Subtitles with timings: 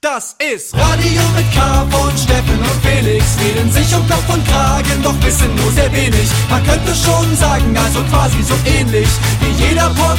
[0.00, 3.36] Das ist Radio mit K von Steffen und Felix.
[3.40, 6.30] Reden sich um Kopf und Kragen, doch wissen nur sehr wenig.
[6.48, 9.08] Man könnte schon sagen, also quasi so ähnlich
[9.40, 10.14] wie jeder Podcast.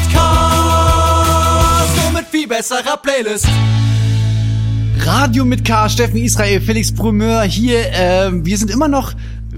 [1.95, 3.47] Nur mit viel besserer Playlist.
[4.97, 7.89] Radio mit K, Steffen Israel, Felix Brumeur hier.
[7.93, 9.13] Äh, wir sind immer noch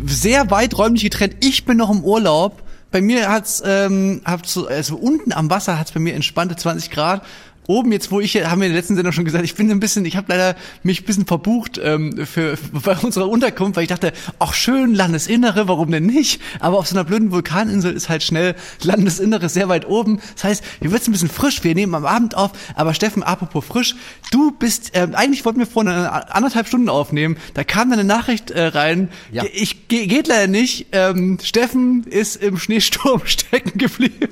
[0.05, 1.37] sehr weit räumlich getrennt.
[1.39, 2.61] Ich bin noch im Urlaub.
[2.91, 6.91] Bei mir hat's, ähm, hat's so, also unten am Wasser hat's bei mir entspannte 20
[6.91, 7.23] Grad
[7.67, 9.79] oben jetzt, wo ich, haben wir in der letzten Sendung schon gesagt, ich bin ein
[9.79, 13.89] bisschen, ich habe leider mich ein bisschen verbucht ähm, für, bei unserer Unterkunft, weil ich
[13.89, 16.41] dachte, ach schön, Landesinnere, warum denn nicht?
[16.59, 20.19] Aber auf so einer blöden Vulkaninsel ist halt schnell Landesinnere sehr weit oben.
[20.35, 23.65] Das heißt, hier wird's ein bisschen frisch, wir nehmen am Abend auf, aber Steffen, apropos
[23.65, 23.95] frisch,
[24.31, 28.51] du bist, äh, eigentlich wollten wir vor anderthalb Stunden aufnehmen, da kam dann eine Nachricht
[28.51, 29.43] äh, rein, ja.
[29.53, 34.29] ich ge geht leider nicht, ähm, Steffen ist im Schneesturm stecken geblieben.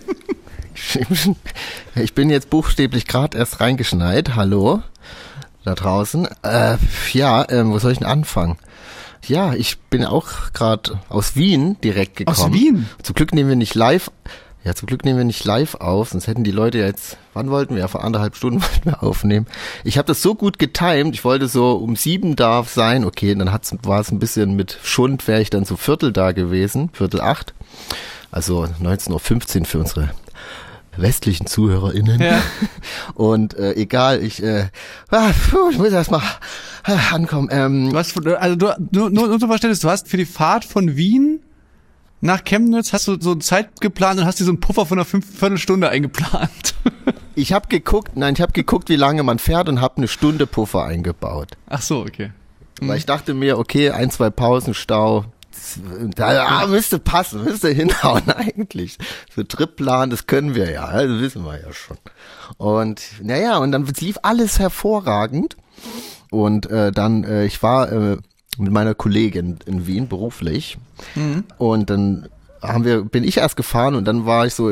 [1.96, 4.36] Ich bin jetzt buchstäblich gerade erst reingeschneit.
[4.36, 4.82] Hallo
[5.64, 6.28] da draußen.
[6.44, 6.78] Äh,
[7.14, 8.58] ja, äh, wo soll ich denn anfangen?
[9.26, 12.38] Ja, ich bin auch gerade aus Wien direkt gekommen.
[12.38, 12.90] Aus Wien?
[13.04, 14.12] Zum Glück nehmen wir nicht live.
[14.64, 17.76] Ja, zum Glück nehmen wir nicht live auf, sonst hätten die Leute jetzt, wann wollten
[17.76, 17.82] wir?
[17.82, 19.48] Ja, vor anderthalb Stunden wollten wir aufnehmen.
[19.86, 23.54] Ich habe das so gut getimt, ich wollte so um sieben da sein, okay, dann
[23.54, 27.22] hat's, war es ein bisschen mit Schund, wäre ich dann so Viertel da gewesen, Viertel
[27.22, 27.54] acht.
[28.32, 30.10] Also 19.15 Uhr für unsere
[31.02, 32.22] westlichen ZuhörerInnen.
[32.22, 32.42] Ja.
[33.14, 34.68] Und äh, egal, ich, äh,
[35.10, 35.32] ah,
[35.72, 36.22] ich muss erst mal
[36.86, 37.50] äh, ankommen.
[37.52, 41.42] Ähm, hast, also du, nur, nur, zum Verständnis, du hast für die Fahrt von Wien
[42.22, 45.00] nach Chemnitz hast du so eine Zeit geplant und hast dir so einen Puffer von
[45.00, 46.76] einer Viertelstunde eingeplant.
[47.36, 50.46] ich habe geguckt, nein, ich habe geguckt, wie lange man fährt und habe eine Stunde
[50.46, 51.52] Puffer eingebaut.
[51.68, 52.32] Ach so, okay.
[52.82, 55.26] Weil ich dachte mir, okay, ein, zwei Pausen, Stau,
[56.16, 58.98] da ah, müsste passen, müsste hinhauen eigentlich.
[59.36, 61.98] So Tripplan, das können wir ja, das wissen wir ja schon.
[62.58, 65.58] Und naja, und dann lief alles hervorragend.
[66.32, 68.18] Und äh, dann, äh, ich war äh,
[68.58, 70.78] mit meiner Kollegin in Wien beruflich.
[71.16, 71.44] Mhm.
[71.58, 72.30] Und dann
[72.62, 74.70] haben wir, bin ich erst gefahren und dann war ich so,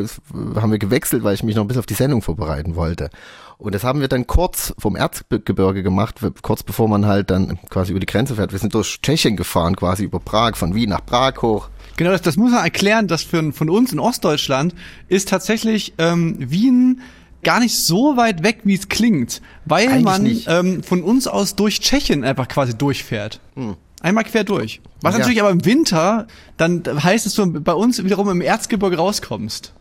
[0.55, 3.09] haben wir gewechselt, weil ich mich noch ein bisschen auf die Sendung vorbereiten wollte.
[3.57, 7.91] Und das haben wir dann kurz vom Erzgebirge gemacht, kurz bevor man halt dann quasi
[7.91, 8.51] über die Grenze fährt.
[8.51, 11.69] Wir sind durch Tschechien gefahren, quasi über Prag, von Wien nach Prag hoch.
[11.95, 14.75] Genau, das, das muss man erklären, dass für, von uns in Ostdeutschland
[15.07, 17.01] ist tatsächlich ähm, Wien
[17.43, 21.55] gar nicht so weit weg, wie es klingt, weil Eigentlich man ähm, von uns aus
[21.55, 23.39] durch Tschechien einfach quasi durchfährt.
[23.55, 23.75] Hm.
[24.01, 24.81] Einmal quer durch.
[25.01, 25.19] Was ja.
[25.19, 29.73] natürlich aber im Winter, dann heißt es, du bei uns wiederum im Erzgebirge rauskommst.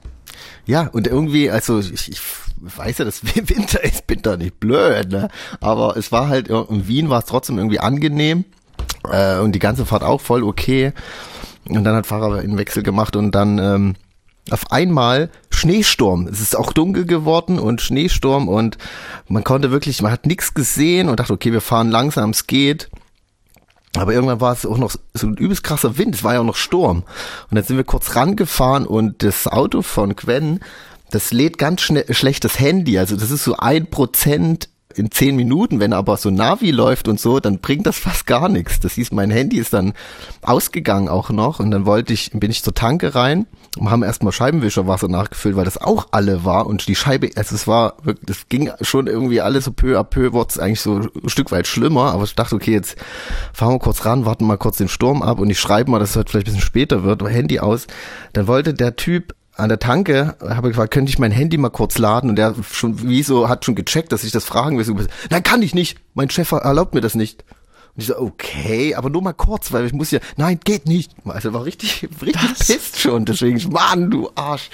[0.66, 2.20] Ja, und irgendwie, also ich, ich
[2.58, 5.28] weiß ja, dass Winter ist, bin da nicht blöd, ne?
[5.60, 8.44] Aber es war halt, in Wien war es trotzdem irgendwie angenehm
[9.10, 10.92] äh, und die ganze Fahrt auch voll okay.
[11.68, 13.94] Und dann hat Fahrer einen Wechsel gemacht und dann ähm,
[14.50, 16.28] auf einmal Schneesturm.
[16.28, 18.78] Es ist auch dunkel geworden und Schneesturm und
[19.28, 22.88] man konnte wirklich, man hat nichts gesehen und dachte, okay, wir fahren langsam, es geht.
[23.94, 26.44] Aber irgendwann war es auch noch so ein übelst krasser Wind, es war ja auch
[26.44, 27.04] noch Sturm.
[27.50, 30.60] Und dann sind wir kurz rangefahren und das Auto von Gwen,
[31.10, 32.98] das lädt ganz schnell, schlecht das Handy.
[32.98, 37.20] Also das ist so ein Prozent in zehn Minuten, wenn aber so Navi läuft und
[37.20, 38.80] so, dann bringt das fast gar nichts.
[38.80, 39.92] Das hieß, mein Handy ist dann
[40.42, 43.46] ausgegangen auch noch und dann wollte ich, bin ich zur Tanke rein
[43.78, 47.66] und haben erstmal Scheibenwischerwasser nachgefüllt, weil das auch alle war und die Scheibe, also es
[47.66, 51.28] war, das ging schon irgendwie alles so peu à peu, wurde es eigentlich so ein
[51.28, 52.96] Stück weit schlimmer, aber ich dachte, okay, jetzt
[53.52, 56.10] fahren wir kurz ran, warten mal kurz den Sturm ab und ich schreibe mal, dass
[56.10, 57.86] es heute vielleicht ein bisschen später wird, Handy aus.
[58.32, 61.98] Dann wollte der Typ an der Tanke habe gefragt, könnte ich mein Handy mal kurz
[61.98, 62.30] laden?
[62.30, 65.08] Und der schon, wieso, hat schon gecheckt, dass ich das fragen will.
[65.30, 65.98] Nein, kann ich nicht.
[66.14, 67.44] Mein Chef erlaubt mir das nicht.
[67.94, 71.12] Und ich so, okay, aber nur mal kurz, weil ich muss ja, nein, geht nicht.
[71.24, 72.66] Also war richtig, richtig das?
[72.66, 73.24] pisst schon.
[73.24, 74.68] Deswegen, Mann, du Arsch.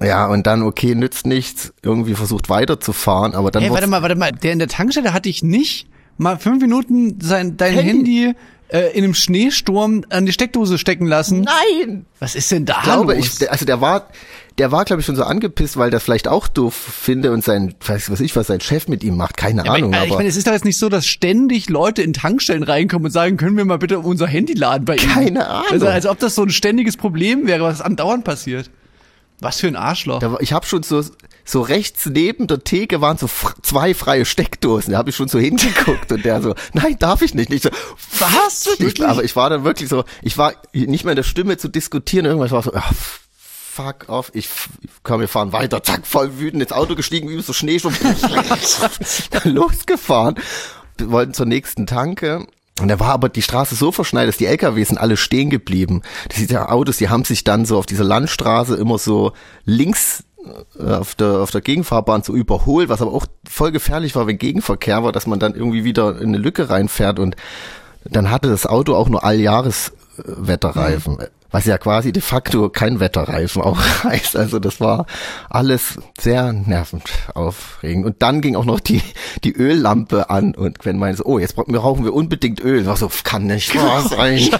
[0.00, 3.62] Ja, und dann, okay, nützt nichts, irgendwie versucht weiterzufahren, aber dann.
[3.62, 7.20] Hey, warte mal, warte mal, der in der Tankstelle hatte ich nicht mal fünf Minuten
[7.20, 8.36] sein, dein Handy, Handy
[8.74, 11.42] äh, in einem Schneesturm an die Steckdose stecken lassen?
[11.42, 12.06] Nein!
[12.18, 12.78] Was ist denn da?
[12.78, 13.40] Ich glaube, los?
[13.40, 14.08] ich, also der war,
[14.58, 17.76] der war, glaube ich, schon so angepisst, weil der vielleicht auch doof finde und sein,
[17.86, 19.94] weiß was ich, was sein Chef mit ihm macht, keine ja, Ahnung.
[19.94, 23.06] Aber, ich meine, es ist doch jetzt nicht so, dass ständig Leute in Tankstellen reinkommen
[23.06, 25.08] und sagen, können wir mal bitte unser Handy laden bei ihm?
[25.08, 25.70] Keine Ahnung.
[25.70, 28.70] Also, als ob das so ein ständiges Problem wäre, was andauernd passiert.
[29.40, 30.18] Was für ein Arschloch.
[30.18, 31.02] Da, ich habe schon so,
[31.44, 33.28] so rechts neben der Theke waren so
[33.62, 34.92] zwei freie Steckdosen.
[34.92, 37.50] Da habe ich schon so hingeguckt und der so, nein, darf ich nicht.
[37.50, 37.70] Nicht so,
[38.18, 38.66] was?
[38.78, 41.68] Ich, aber ich war dann wirklich so, ich war nicht mehr in der Stimme zu
[41.68, 42.26] diskutieren.
[42.26, 42.92] Irgendwann war so, ach,
[43.74, 44.48] fuck off, ich,
[45.02, 47.94] komm, wir fahren weiter, zack, voll wütend ins Auto gestiegen, wie so Schnee schon
[49.44, 50.36] losgefahren.
[50.96, 52.46] Wir wollten zur nächsten Tanke
[52.80, 56.02] und da war aber die Straße so verschneit, dass die LKWs sind alle stehen geblieben.
[56.36, 59.32] Diese Autos, die haben sich dann so auf dieser Landstraße immer so
[59.64, 60.24] links
[60.78, 65.02] auf der, auf der Gegenfahrbahn zu überholen, was aber auch voll gefährlich war, wenn Gegenverkehr
[65.02, 67.36] war, dass man dann irgendwie wieder in eine Lücke reinfährt und
[68.04, 71.14] dann hatte das Auto auch nur Alljahreswetterreifen.
[71.14, 74.36] Mhm was ja quasi de facto kein Wetterreifen auch heißt.
[74.36, 75.06] Also das war
[75.48, 78.06] alles sehr nervend aufregend.
[78.06, 79.00] Und dann ging auch noch die,
[79.44, 82.86] die Öllampe an und Gwen meinte so, oh, jetzt brauchen wir unbedingt Öl.
[82.86, 84.50] war so, kann nicht wahr sein.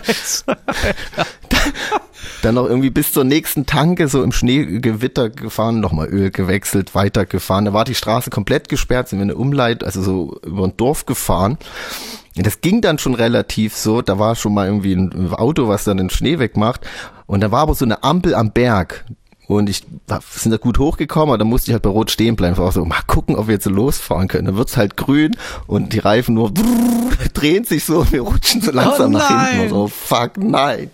[2.45, 7.65] dann noch irgendwie bis zur nächsten Tanke so im Schneegewitter gefahren, nochmal Öl gewechselt, weitergefahren.
[7.65, 11.07] Da war die Straße komplett gesperrt, sind wir eine Umleit, also so über ein Dorf
[11.07, 11.59] gefahren.
[12.37, 15.97] Das ging dann schon relativ so, da war schon mal irgendwie ein Auto, was dann
[15.97, 16.83] den Schnee wegmacht.
[17.27, 19.05] Und da war aber so eine Ampel am Berg.
[19.47, 22.35] Und ich war, sind da gut hochgekommen, aber dann musste ich halt bei Rot stehen
[22.35, 22.55] bleiben.
[22.55, 24.47] Ich war auch so, mal gucken, ob wir jetzt so losfahren können.
[24.47, 25.37] Dann wird's halt grün
[25.67, 26.53] und die Reifen nur
[27.35, 29.63] drehen sich so, wir rutschen so langsam oh nach hinten.
[29.63, 30.91] Und so, fuck, nein.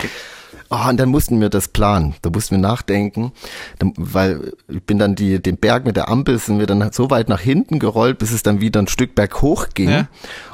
[0.72, 2.14] Oh, und dann mussten wir das planen.
[2.22, 3.32] Da mussten wir nachdenken,
[3.96, 7.28] weil ich bin dann die, den Berg mit der Ampel sind wir dann so weit
[7.28, 9.90] nach hinten gerollt, bis es dann wieder ein Stück berghoch ging.
[9.90, 10.08] Ja.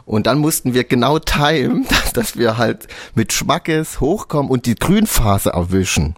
[0.07, 4.75] Und dann mussten wir genau timen, dass, dass wir halt mit Schmackes hochkommen und die
[4.75, 6.15] Grünphase erwischen.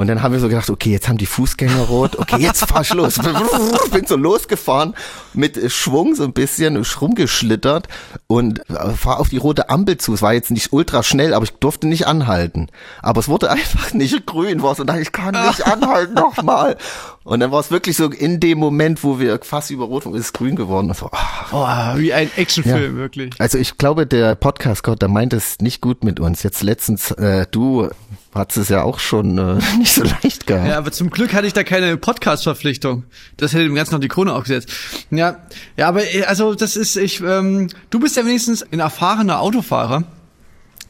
[0.00, 2.80] Und dann haben wir so gedacht, okay, jetzt haben die Fußgänger rot, okay, jetzt fahr
[2.80, 3.18] ich los.
[3.92, 4.94] Bin so losgefahren
[5.34, 7.86] mit Schwung so ein bisschen, rumgeschlittert
[8.26, 8.62] und
[8.96, 10.14] fahr auf die rote Ampel zu.
[10.14, 12.68] Es war jetzt nicht ultra schnell, aber ich durfte nicht anhalten.
[13.02, 16.78] Aber es wurde einfach nicht grün, war so, ich kann nicht anhalten nochmal.
[17.22, 20.12] Und dann war es wirklich so in dem Moment, wo wir fast über Rot ist
[20.14, 20.92] es grün geworden.
[20.94, 21.16] So, oh,
[21.52, 22.98] oh, wie ein Actionfilm, ja.
[22.98, 23.34] wirklich.
[23.38, 26.42] Also ich glaube, der Podcast-Gott, der meint es nicht gut mit uns.
[26.42, 27.90] Jetzt letztens, äh, du
[28.34, 30.68] hat es ja auch schon äh, nicht so leicht gehabt.
[30.68, 33.04] Ja, aber zum Glück hatte ich da keine Podcast-Verpflichtung.
[33.36, 34.70] Das hätte dem Ganzen noch die Krone aufgesetzt.
[35.10, 35.40] Ja,
[35.76, 40.04] ja, aber äh, also das ist, ich, ähm, du bist ja wenigstens ein erfahrener Autofahrer.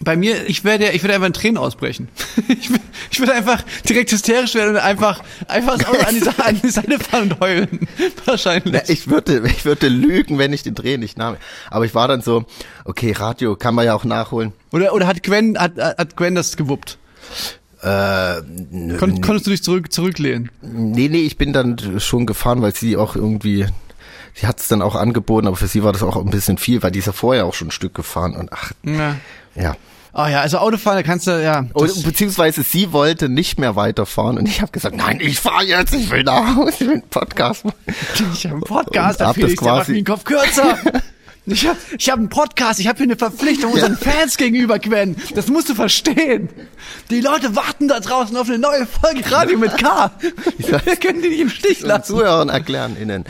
[0.02, 2.08] Bei mir, ich werde, ich werde einfach in Tränen ausbrechen.
[2.48, 2.68] Ich,
[3.12, 6.98] ich würde einfach direkt hysterisch werden und einfach, einfach Auto an die, an die Seite
[6.98, 7.88] fahren und heulen.
[8.24, 8.72] Wahrscheinlich.
[8.72, 11.36] Na, ich würde, ich würde lügen, wenn ich den Tränen nicht nahm.
[11.70, 12.44] Aber ich war dann so,
[12.84, 14.52] okay, Radio kann man ja auch nachholen.
[14.72, 16.98] Oder, oder hat Gwen, hat, hat Gwen das gewuppt?
[17.82, 18.42] Äh,
[18.98, 20.50] Kon konntest du dich zurück, zurücklehnen?
[20.60, 23.66] Nee, nee, ich bin dann schon gefahren, weil sie auch irgendwie,
[24.34, 26.82] sie hat es dann auch angeboten, aber für sie war das auch ein bisschen viel,
[26.82, 29.16] weil die ist ja vorher auch schon ein Stück gefahren und ach, ja.
[29.54, 29.76] ja.
[30.12, 31.66] Oh ja, also Autofahren, da kannst du, ja.
[31.72, 35.94] Und, beziehungsweise sie wollte nicht mehr weiterfahren und ich habe gesagt, nein, ich fahre jetzt,
[35.94, 37.76] ich will nach Hause, ich will einen Podcast machen.
[38.34, 40.78] Ich habe einen Podcast, da Felix, der macht den Kopf kürzer.
[41.46, 44.10] Ich habe ich hab einen Podcast, ich habe hier eine Verpflichtung unseren ja.
[44.12, 45.16] Fans gegenüber, Gwen.
[45.34, 46.48] Das musst du verstehen.
[47.08, 50.12] Die Leute warten da draußen auf eine neue Folge Radio mit K.
[50.58, 52.04] Wir können die nicht im Stich lassen.
[52.04, 53.24] Zuhörern erklären innen.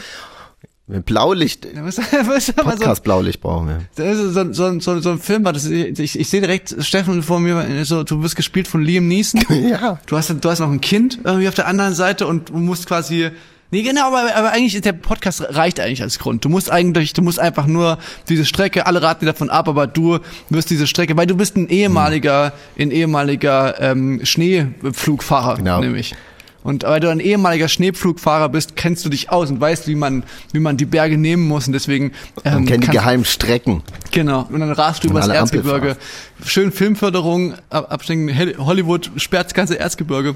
[1.04, 1.66] Blaulicht.
[2.56, 3.78] Podcast Blaulicht brauchen wir.
[3.94, 7.40] Das ist so, so, so, so ein Film, das ich, ich sehe direkt Steffen vor
[7.40, 9.42] mir, so, du wirst gespielt von Liam Neeson.
[9.70, 9.98] ja.
[10.06, 13.30] Du hast, du hast noch ein Kind irgendwie auf der anderen Seite und musst quasi
[13.72, 16.44] Nee, genau, aber, aber eigentlich ist der Podcast reicht eigentlich als Grund.
[16.44, 17.98] Du musst eigentlich, du musst einfach nur
[18.28, 21.68] diese Strecke, alle raten davon ab, aber du wirst diese Strecke, weil du bist ein
[21.68, 25.80] ehemaliger, ein ehemaliger ähm, Schneeflugfahrer, genau.
[25.80, 26.16] nämlich.
[26.62, 30.24] Und weil du ein ehemaliger Schneepflugfahrer bist, kennst du dich aus und weißt, wie man,
[30.52, 31.66] wie man die Berge nehmen muss.
[31.66, 32.12] Und deswegen.
[32.44, 33.82] Ähm, man kennt die geheimen Strecken.
[34.10, 34.46] Genau.
[34.50, 35.96] Und dann rast du übers Erzgebirge.
[36.44, 40.34] Schön Filmförderung, abstecken, Hollywood sperrt das ganze Erzgebirge.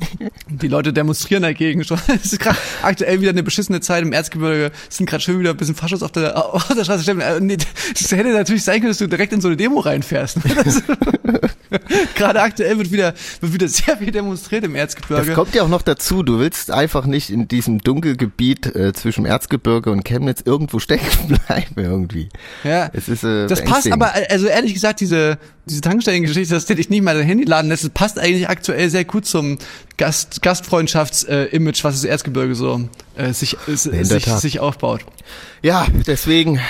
[0.48, 1.98] die Leute demonstrieren dagegen schon.
[2.08, 4.72] Es ist gerade aktuell wieder eine beschissene Zeit im Erzgebirge.
[4.88, 7.40] Es sind gerade schön wieder ein bisschen Faschos auf der, auf der Straße.
[7.40, 10.38] Nee, das hätte natürlich sein können, dass du direkt in so eine Demo reinfährst.
[12.14, 15.26] gerade aktuell wird wieder, wird wieder sehr viel demonstriert im Erzgebirge.
[15.26, 16.22] Das kommt ja auch noch dazu.
[16.22, 21.74] Du willst einfach nicht in diesem Dunkelgebiet äh, zwischen Erzgebirge und Chemnitz irgendwo stecken bleiben
[21.76, 22.28] irgendwie.
[22.64, 22.90] Ja.
[22.92, 26.90] Es ist, äh, das passt aber, also ehrlich gesagt, diese, diese Tankstellengeschichte, das hätte ich
[26.90, 29.58] nicht mal dein Handy laden lässt, das passt eigentlich aktuell sehr gut zum
[29.96, 35.04] Gast, Gastfreundschafts-Image, was das Erzgebirge so äh, sich, äh, sich, sich aufbaut.
[35.62, 36.60] Ja, deswegen.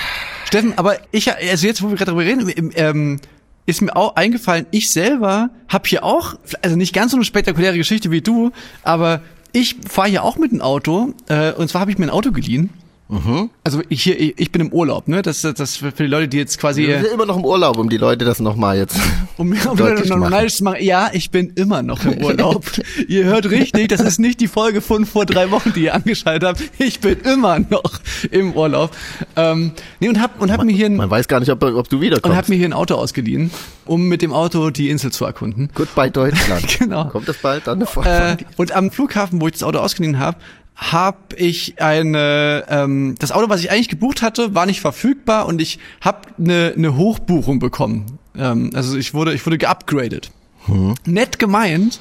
[0.45, 3.19] Steffen, aber ich, also jetzt, wo wir gerade darüber reden, ähm,
[3.65, 7.77] ist mir auch eingefallen, ich selber habe hier auch, also nicht ganz so eine spektakuläre
[7.77, 8.51] Geschichte wie du,
[8.83, 9.21] aber
[9.53, 12.31] ich fahre hier auch mit dem Auto, äh, und zwar habe ich mir ein Auto
[12.31, 12.69] geliehen
[13.11, 13.49] Mhm.
[13.65, 15.21] Also ich hier, ich bin im Urlaub, ne?
[15.21, 16.87] Das, das für die Leute, die jetzt quasi.
[16.87, 18.97] Wir sind immer noch im Urlaub, um die Leute das nochmal jetzt.
[19.37, 20.49] Um, um deutlich noch machen.
[20.49, 20.83] zu machen.
[20.83, 22.65] Ja, ich bin immer noch im Urlaub.
[23.07, 26.47] ihr hört richtig, das ist nicht die Folge von vor drei Wochen, die ihr angeschaltet
[26.47, 26.63] habt.
[26.77, 28.91] Ich bin immer noch im Urlaub.
[29.35, 31.63] Ähm, nee, und hab, und hab man, mir hier ein, Man weiß gar nicht, ob,
[31.63, 32.31] ob du wiederkommst.
[32.31, 33.49] Und hab mir hier ein Auto ausgeliehen,
[33.85, 35.69] um mit dem Auto die Insel zu erkunden.
[35.73, 36.79] Goodbye Deutschland.
[36.79, 37.05] genau.
[37.05, 38.09] Kommt das bald dann eine Folge?
[38.09, 40.37] Äh, und am Flughafen, wo ich das Auto ausgeliehen habe,
[40.81, 45.61] habe ich eine ähm, das Auto, was ich eigentlich gebucht hatte, war nicht verfügbar und
[45.61, 48.17] ich habe eine eine Hochbuchung bekommen.
[48.35, 50.31] Ähm, also ich wurde ich wurde geupgradet.
[50.65, 50.95] Hm.
[51.05, 51.99] Nett gemeint,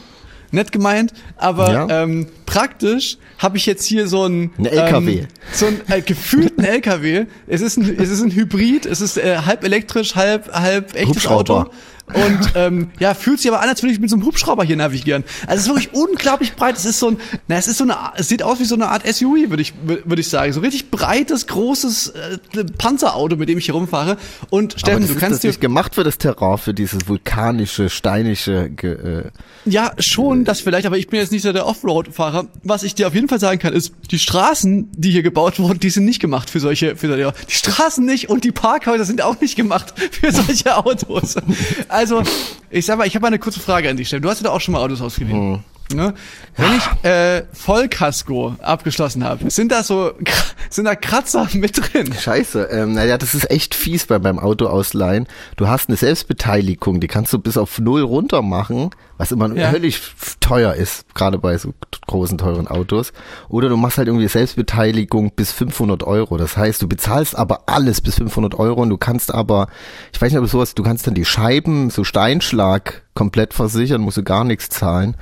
[0.51, 2.03] nett gemeint, aber ja.
[2.03, 5.19] ähm, praktisch habe ich jetzt hier so ein LKW.
[5.19, 7.27] ähm, so ein äh, gefühlten LKW.
[7.47, 11.27] Es ist ein, es ist ein Hybrid, es ist äh, halb elektrisch, halb halb echtes.
[11.27, 11.67] Auto.
[12.14, 14.76] Und ähm, ja, fühlt sich aber an, als würde ich mit so einem Hubschrauber hier
[14.76, 15.25] navigieren.
[15.47, 16.76] Also es ist wirklich unglaublich breit.
[16.76, 18.88] Es ist so ein, na, es ist so eine, es sieht aus wie so eine
[18.88, 20.52] Art SUV, würde ich, würde ich sagen.
[20.52, 24.17] So richtig breites, großes äh, Panzerauto, mit dem ich hier rumfahre.
[24.50, 27.88] Und Steffen, du ist kannst das dir nicht gemacht für das Terrain, für dieses vulkanische,
[27.88, 28.71] steinische.
[28.71, 29.31] Ge, äh,
[29.64, 32.47] Ja, schon, das vielleicht, aber ich bin jetzt nicht so der Offroad-Fahrer.
[32.62, 35.81] Was ich dir auf jeden Fall sagen kann, ist, die Straßen, die hier gebaut wurden,
[35.81, 39.23] die sind nicht gemacht für solche, für solche, die Straßen nicht und die Parkhäuser sind
[39.23, 41.37] auch nicht gemacht für solche Autos.
[41.37, 41.47] Also,
[42.71, 44.23] ich sag mal, ich habe mal eine kurze Frage an dich, Steffen.
[44.23, 45.64] Du hast ja da auch schon mal Autos ausgeliehen.
[45.93, 46.15] Ne?
[46.57, 50.13] Wenn ich äh, Vollkasko abgeschlossen habe, sind da so,
[50.69, 52.13] sind da Kratzer mit drin?
[52.13, 55.27] Scheiße, ähm, naja, das ist echt fies bei beim Auto ausleihen.
[55.57, 59.71] Du hast eine Selbstbeteiligung, die kannst du bis auf null runter machen, was immer Ja.
[59.71, 61.75] höllisch f- teuer ist, gerade bei so
[62.07, 63.13] großen, teuren Autos.
[63.49, 66.37] Oder du machst halt irgendwie Selbstbeteiligung bis 500 Euro.
[66.37, 69.69] Das heißt, du bezahlst aber alles bis 500 Euro und du kannst aber,
[70.13, 74.00] ich weiß nicht, ob es sowas, du kannst dann die Scheiben, so Steinschlag komplett versichern,
[74.00, 75.17] musst du gar nichts zahlen.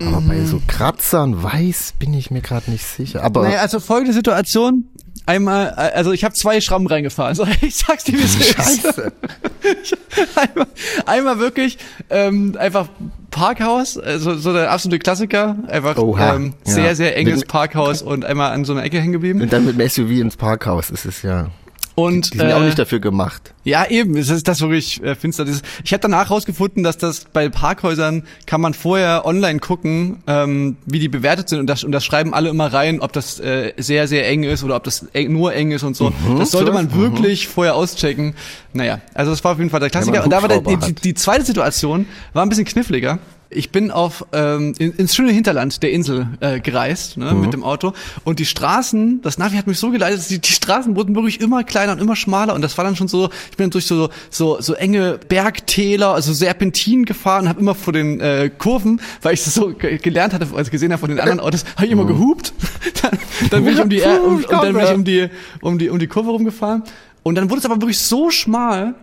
[0.00, 3.22] Aber bei so Kratzern, weiß, bin ich mir gerade nicht sicher.
[3.22, 4.88] Aber Naja, also folgende Situation.
[5.26, 7.34] Einmal, äh, also ich habe zwei Schrammen reingefahren.
[7.36, 8.54] So, ich sag's dir, wie es ist.
[8.54, 9.12] Scheiße.
[10.36, 10.66] einmal,
[11.06, 11.78] einmal wirklich
[12.10, 12.88] ähm, einfach
[13.30, 16.72] Parkhaus, also so der absolute Klassiker, einfach Oha, ähm, ja.
[16.72, 19.40] sehr sehr enges Parkhaus und einmal an so einer Ecke hängen geblieben.
[19.40, 21.48] Und dann mit dem SUV ins Parkhaus ist es ja.
[21.94, 23.54] Und Die sind ja äh, auch nicht dafür gemacht.
[23.62, 25.44] ja, eben, es ist das wirklich äh, finster.
[25.44, 30.22] Das ist, ich habe danach rausgefunden, dass das bei Parkhäusern kann man vorher online gucken,
[30.26, 33.38] ähm, wie die bewertet sind und das, und das schreiben alle immer rein, ob das
[33.38, 36.12] äh, sehr, sehr eng ist oder ob das eng, nur eng ist und so.
[36.36, 38.34] das sollte so, man wirklich vorher auschecken.
[38.72, 40.24] Naja, also das war auf jeden Fall der Klassiker.
[40.24, 43.20] und da war der, die, die zweite Situation war ein bisschen kniffliger.
[43.54, 47.62] Ich bin auf ähm, in, ins schöne Hinterland der Insel äh, gereist ne, mit dem
[47.62, 47.92] Auto.
[48.24, 51.40] Und die Straßen, das Navi hat mich so geleitet, dass die, die Straßen wurden wirklich
[51.40, 52.54] immer kleiner und immer schmaler.
[52.54, 56.14] Und das war dann schon so, ich bin dann durch so so so enge Bergtäler,
[56.14, 60.32] also Serpentinen gefahren, habe immer vor den äh, Kurven, weil ich das so ge gelernt
[60.34, 62.52] hatte, als ich gesehen habe von den anderen Autos, habe ich immer gehupt.
[63.02, 63.18] dann,
[63.50, 65.28] dann bin ich um die äh, um, und dann bin ich um die
[65.60, 66.82] um die um die Kurve rumgefahren.
[67.22, 68.94] Und dann wurde es aber wirklich so schmal,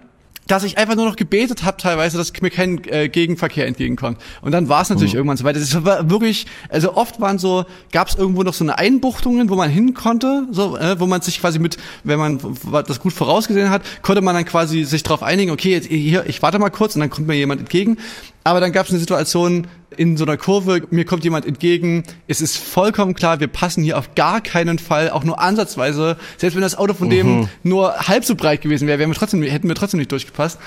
[0.47, 4.17] dass ich einfach nur noch gebetet habe teilweise, dass mir kein äh, Gegenverkehr entgegenkommt.
[4.41, 5.55] Und dann war es natürlich irgendwann so weit.
[5.55, 9.55] Es war wirklich, also oft waren so, gab es irgendwo noch so eine Einbuchtungen, wo
[9.55, 12.39] man hin konnte, so, äh, wo man sich quasi mit, wenn man
[12.85, 16.41] das gut vorausgesehen hat, konnte man dann quasi sich darauf einigen, okay, jetzt hier, ich
[16.41, 17.97] warte mal kurz und dann kommt mir jemand entgegen.
[18.43, 19.67] Aber dann gab es eine Situation
[19.97, 23.97] in so einer Kurve, mir kommt jemand entgegen, es ist vollkommen klar, wir passen hier
[23.97, 28.23] auf gar keinen Fall, auch nur ansatzweise, selbst wenn das Auto von dem nur halb
[28.25, 30.59] so breit gewesen wäre, wären wir trotzdem, hätten wir trotzdem nicht durchgepasst.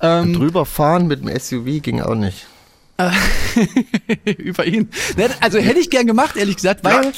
[0.00, 2.46] Ähm, Drüber fahren mit dem SUV ging auch nicht.
[4.38, 4.88] über ihn.
[5.16, 7.12] Ne, Also hätte ich gern gemacht, ehrlich gesagt, weil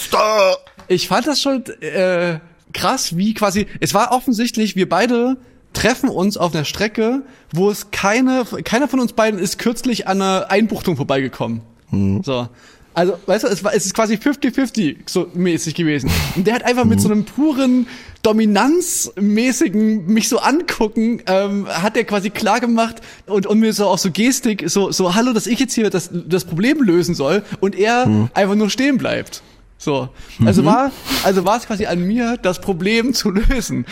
[0.88, 2.38] ich fand das schon äh,
[2.73, 5.37] krass, wie quasi, es war offensichtlich, wir beide
[5.73, 7.23] treffen uns auf einer Strecke,
[7.53, 11.62] wo es keine, keiner von uns beiden ist kürzlich an einer Einbuchtung vorbeigekommen.
[12.23, 12.49] So.
[12.93, 16.11] Also, weißt du, es war, es ist quasi 50-50 so mäßig gewesen.
[16.35, 17.87] Und der hat einfach mit so einem puren
[18.23, 22.97] dominanzmäßigen mich so angucken, ähm, hat er quasi klar gemacht
[23.27, 26.11] und, und mir so auch so Gestik, so, so, hallo, dass ich jetzt hier das,
[26.12, 29.43] das Problem lösen soll und er einfach nur stehen bleibt.
[29.79, 30.11] So.
[30.45, 30.93] Also war,
[31.25, 33.87] also war es quasi an mir, das Problem zu lösen.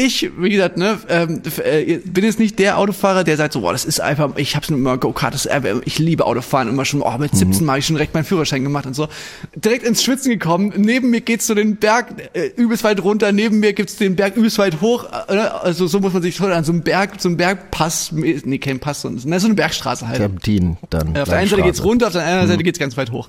[0.00, 3.72] Ich, wie gesagt, ne, ähm, äh, bin jetzt nicht der Autofahrer, der sagt so, boah,
[3.72, 5.48] das ist einfach, ich hab's immer Go-Kart, das,
[5.86, 8.62] ich liebe Autofahren, immer schon, oh, mit 17 Mal hab ich schon direkt meinen Führerschein
[8.62, 9.08] gemacht und so.
[9.56, 13.58] Direkt ins Schwitzen gekommen, neben mir geht's so den Berg äh, übelst weit runter, neben
[13.58, 15.52] mir gibt's den Berg übelst weit hoch, äh, ne?
[15.62, 18.78] also so muss man sich schon an so einem Berg, so einem Bergpass, nee, kein
[18.78, 20.18] Pass, sondern ne, so eine Bergstraße halt.
[20.18, 21.16] Serpentin dann.
[21.16, 23.28] Auf der einen Seite geht's runter, auf der anderen Seite geht's ganz weit hoch.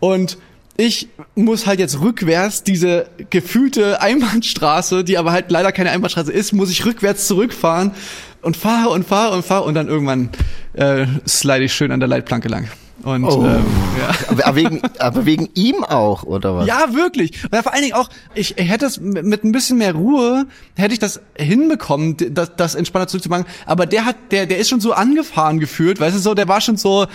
[0.00, 0.36] Und
[0.76, 6.52] ich muss halt jetzt rückwärts diese gefühlte Einbahnstraße, die aber halt leider keine Einbahnstraße ist,
[6.52, 7.92] muss ich rückwärts zurückfahren
[8.40, 10.30] und fahre und fahre und fahre und dann irgendwann
[10.74, 12.68] äh, slide ich schön an der Leitplanke lang.
[13.02, 13.44] Und Oh.
[13.44, 13.64] ähm,
[13.98, 14.10] ja.
[14.44, 16.66] Aber, wegen, aber wegen ihm auch, oder was?
[16.68, 17.42] Ja, wirklich.
[17.50, 21.00] Und vor allen Dingen auch, ich hätte es mit ein bisschen mehr Ruhe, hätte ich
[21.00, 23.44] das hinbekommen, das, das entspannter zurückzumachen.
[23.66, 26.60] Aber der hat, der, der ist schon so angefahren gefühlt, weißt du, so, der war
[26.60, 27.06] schon so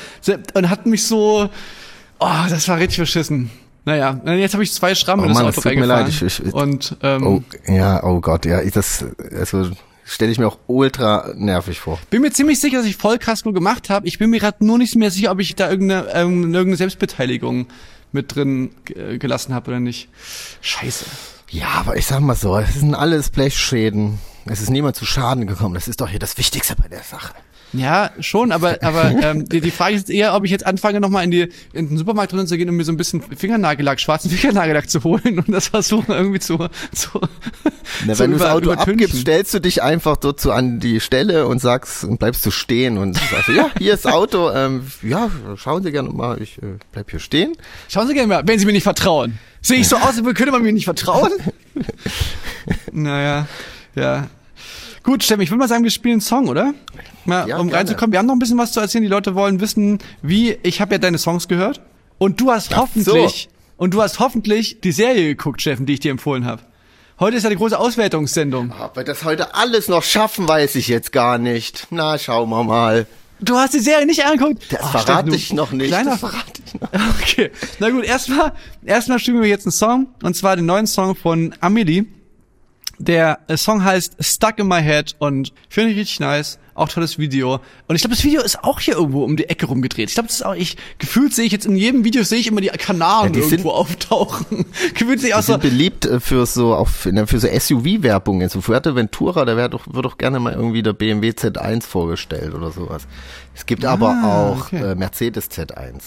[0.53, 1.49] und hat mich so,
[2.19, 3.50] oh, das war richtig verschissen.
[3.86, 6.21] Naja, jetzt habe ich zwei Schrammen Oh in das Mann, Auto tut mir leid, ich-
[6.21, 9.69] ich- und ähm, Oh, ja, oh Gott, ja, ich- das, also,
[10.03, 11.97] stelle ich mir auch ultra nervig vor.
[12.09, 14.05] bin mir ziemlich sicher, dass ich Vollkasko gemacht habe.
[14.07, 17.67] Ich bin mir gerade nur nicht mehr sicher, ob ich da irgendeine, ähm, irgendeine Selbstbeteiligung
[18.12, 18.71] mit drin
[19.19, 20.09] gelassen habe oder nicht.
[20.62, 21.05] Scheiße.
[21.50, 24.19] Ja, aber ich sag mal so, es sind alles Blechschäden.
[24.45, 25.74] Es ist niemand zu Schaden gekommen.
[25.75, 27.33] Das ist doch hier das Wichtigste bei der Sache.
[27.74, 31.25] Ja, schon, aber aber ähm, die, die Frage ist eher, ob ich jetzt anfange nochmal
[31.25, 34.31] in die in den Supermarkt drin zu gehen, um mir so ein bisschen Fingernagellack, schwarzen
[34.31, 36.57] Fingernagellack zu holen und das versuchen irgendwie zu,
[36.93, 37.19] zu
[38.05, 39.05] Na, wenn du das Auto übertünchen.
[39.05, 42.51] abgibst, stellst du dich einfach dort so an die Stelle und sagst und bleibst du
[42.51, 46.57] stehen und sagst, ja, hier ist das Auto, ähm, ja, schauen Sie gerne mal, ich
[46.59, 47.53] äh, bleib hier stehen.
[47.89, 49.39] Schauen Sie gerne mal, wenn Sie mir nicht vertrauen.
[49.62, 51.31] Sehe ich so aus, als könnte man mir nicht vertrauen?
[52.91, 53.47] naja,
[53.95, 54.27] ja.
[55.07, 56.73] Gut, Steffen, ich würde mal sagen, wir spielen einen Song, oder?
[57.23, 57.79] Mal, Ja, um gerne.
[57.79, 58.11] reinzukommen.
[58.11, 59.03] Wir haben noch ein bisschen was zu erzählen.
[59.03, 61.79] Die Leute wollen wissen, wie, ich habe ja deine Songs gehört.
[62.17, 63.47] Und du hast Ach hoffentlich,
[63.77, 66.61] und du hast hoffentlich die Serie geguckt, Steffen, die ich dir empfohlen habe.
[67.21, 68.73] Heute ist ja die große Auswertungssendung.
[68.83, 71.87] Ob wir das heute alles noch schaffen, weiß ich jetzt gar nicht.
[71.89, 73.07] Na, schauen wir mal.
[73.39, 74.61] Du hast die Serie nicht angeguckt?
[74.73, 75.87] Das Ach, verrate ich noch nicht.
[75.87, 76.89] Kleiner das verrate ich noch.
[77.21, 78.51] Okay, na gut, erstmal
[78.83, 82.05] erstmal spielen wir jetzt einen Song und zwar den neuen Song von Amelie.
[82.99, 87.19] Der äh, Song heißt Stuck in My Head und finde ich richtig nice, auch tolles
[87.19, 87.59] Video.
[87.87, 90.09] Und ich glaube, das Video ist auch hier irgendwo um die Ecke rumgedreht.
[90.09, 92.47] Ich glaube, das ist auch ich gefühlt sehe ich jetzt in jedem Video sehe ich
[92.47, 94.65] immer die Kanaren Ja, die sind- irgendwo auftauchen.
[94.95, 98.47] gefühlt sehe ich auch Die so sind beliebt äh, für so auf für so SUV-Werbung.
[98.49, 102.71] So Fuerteventura, da wird doch, wird doch gerne mal irgendwie der BMW Z1 vorgestellt oder
[102.71, 103.07] sowas.
[103.55, 104.91] Es gibt aber auch okay.
[104.91, 106.01] äh, Mercedes Z1.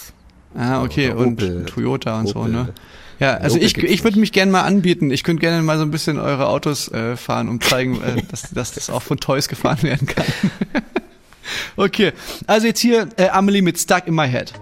[0.57, 1.65] Ah, okay, Oder und Opel.
[1.67, 2.51] Toyota und so, Opel.
[2.53, 2.73] ne?
[3.21, 5.11] Ja, also Opel ich, ich würde mich gerne mal anbieten.
[5.11, 8.51] Ich könnte gerne mal so ein bisschen eure Autos äh, fahren und zeigen, äh, dass,
[8.51, 10.25] dass das auch von Toys gefahren werden kann.
[11.77, 12.13] okay,
[12.47, 14.55] also jetzt hier äh, Amelie mit Stuck in My Head.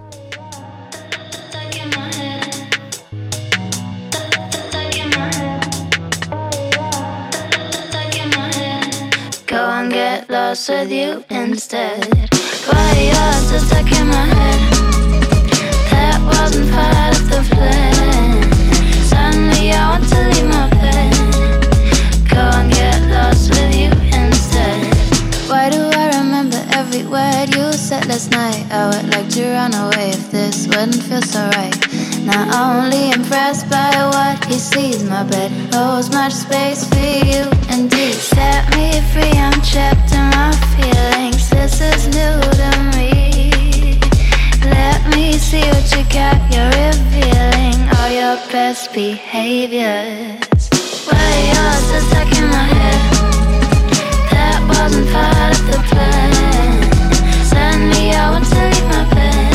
[9.47, 12.07] Go and get lost with you instead.
[12.67, 14.61] Why you're so stuck in my head?
[15.91, 18.18] That wasn't part of the plan.
[28.19, 28.67] Last night?
[28.73, 31.77] I would like to run away if this wouldn't feel so right.
[32.25, 37.45] Not only impressed by what he sees, my bed holds much space for you.
[38.13, 39.39] Set me free.
[39.39, 41.49] I'm trapped in my feelings.
[41.51, 43.18] This is new to me.
[45.29, 46.39] Me see what you got.
[46.51, 50.71] You're revealing all your best behaviors.
[51.07, 53.01] Why you're stuck in my head?
[54.33, 56.73] That wasn't part of the plan.
[57.45, 59.48] Suddenly I want to leave my bed.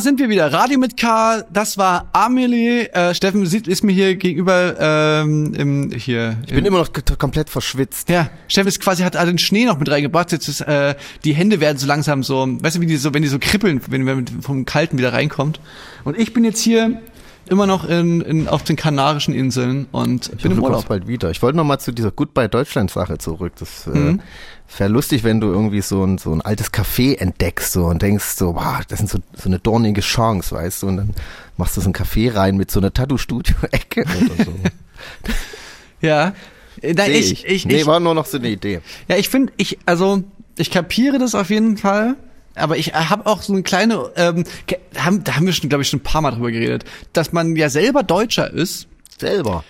[0.00, 0.50] Da sind wir wieder.
[0.50, 2.86] Radio mit K, das war Amelie.
[2.86, 6.38] Äh, Steffen sieht, ist mir hier gegenüber ähm, im, hier.
[6.46, 8.08] Ich bin immer noch komplett verschwitzt.
[8.08, 10.32] Ja, Steffen ist quasi hat, den Schnee noch mit reingebracht.
[10.32, 13.20] Jetzt ist, äh, die Hände werden so langsam so, weißt du, wie die so, wenn
[13.20, 15.60] die so kribbeln, wenn man vom Kalten wieder reinkommt.
[16.04, 17.02] Und ich bin jetzt hier
[17.50, 20.88] immer noch in, in auf den Kanarischen Inseln und Ich bin im Urlaub.
[20.88, 21.30] bald wieder.
[21.30, 23.52] Ich wollte noch mal zu dieser Goodbye Deutschland Sache zurück.
[23.58, 24.20] Das äh, Mhm.
[24.78, 28.24] wäre lustig, wenn du irgendwie so ein so ein altes Café entdeckst so und denkst
[28.36, 31.14] so, wow, das ist so so eine dornige Chance, weißt du, und dann
[31.56, 34.52] machst du so ein Café rein mit so einer Tattoo Studio Ecke oder so.
[36.00, 36.32] Ja.
[36.80, 38.80] Äh, Nein, Seh ich, ich, nee, ich, war nur noch so eine Idee.
[39.08, 40.22] Ja, ich finde, ich, also,
[40.56, 42.16] ich kapiere das auf jeden Fall.
[42.54, 44.44] Aber ich habe auch so eine kleine, ähm,
[44.96, 47.54] haben, da haben wir schon, glaube ich, schon ein paar Mal drüber geredet, dass man
[47.56, 48.88] ja selber Deutscher ist
[49.20, 49.64] Selber.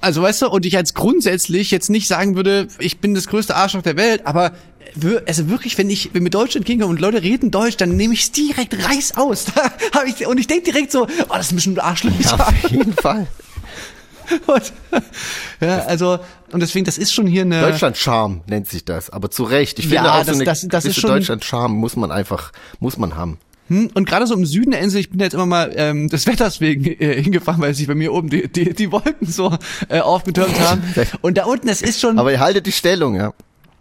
[0.00, 3.54] Also weißt du, und ich als grundsätzlich jetzt nicht sagen würde, ich bin das größte
[3.54, 4.52] Arschloch der Welt, aber
[5.26, 8.22] also wirklich, wenn ich wenn mir Deutsch entgegenkomme und Leute reden Deutsch, dann nehme ich
[8.22, 9.46] es direkt reiß aus.
[9.54, 12.12] Da hab ich, und ich denke direkt so, oh, das ist bestimmt Arschloch.
[12.20, 13.26] Ja, auf jeden Fall.
[14.46, 14.72] Und,
[15.60, 16.18] ja, also
[16.52, 17.60] und deswegen, das ist schon hier eine.
[17.60, 19.78] Deutschland-Charme nennt sich das, aber zu Recht.
[19.78, 22.52] Ich finde Ja, auch das- so eine das- das ist schon- Deutschland-Charme muss man einfach,
[22.80, 23.38] muss man haben.
[23.68, 26.26] Hm, Und gerade so im Süden der Insel, ich bin jetzt immer mal ähm, des
[26.28, 29.52] Wetters wegen äh, hingefahren, weil sich bei mir oben die, die, die Wolken so
[29.88, 30.82] äh, aufgetürmt haben.
[31.22, 32.16] Und da unten, das ist schon.
[32.18, 33.32] Aber ihr haltet die Stellung, ja.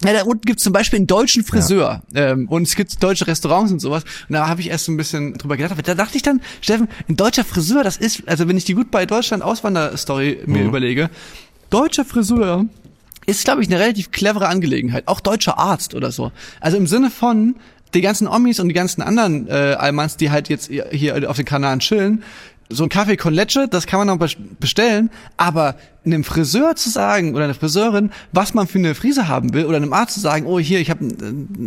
[0.03, 3.71] Ja, da unten gibt's zum Beispiel einen deutschen Friseur ähm, und es gibt deutsche Restaurants
[3.71, 4.03] und sowas.
[4.27, 5.71] Und da habe ich erst so ein bisschen drüber gedacht.
[5.71, 8.73] Aber da dachte ich dann, Steffen, ein deutscher Friseur, das ist, also wenn ich die
[8.73, 11.09] Goodbye Deutschland Auswander-Story mir überlege,
[11.69, 12.65] deutscher Friseur
[13.25, 15.07] ist, glaube ich, eine relativ clevere Angelegenheit.
[15.07, 16.31] Auch deutscher Arzt oder so.
[16.59, 17.55] Also im Sinne von
[17.93, 21.45] die ganzen Omis und die ganzen anderen äh, Almans, die halt jetzt hier auf den
[21.45, 22.23] Kanaren chillen,
[22.69, 25.75] so ein Kaffee con leche, das kann man noch bes- bestellen, aber
[26.05, 29.77] einem Friseur zu sagen oder einer Friseurin, was man für eine Frise haben will, oder
[29.77, 31.05] einem Arzt zu sagen, oh hier, ich habe